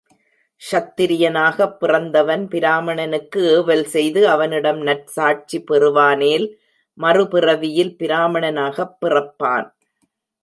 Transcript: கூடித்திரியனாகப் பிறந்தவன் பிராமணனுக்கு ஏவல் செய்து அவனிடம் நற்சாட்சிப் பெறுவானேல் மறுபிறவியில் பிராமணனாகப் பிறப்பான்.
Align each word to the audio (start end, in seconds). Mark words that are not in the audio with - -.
கூடித்திரியனாகப் 0.61 1.75
பிறந்தவன் 1.79 2.47
பிராமணனுக்கு 2.47 3.41
ஏவல் 3.51 3.83
செய்து 3.85 4.27
அவனிடம் 4.27 4.81
நற்சாட்சிப் 4.81 5.67
பெறுவானேல் 5.71 6.47
மறுபிறவியில் 6.97 7.93
பிராமணனாகப் 7.99 8.97
பிறப்பான். 9.05 9.69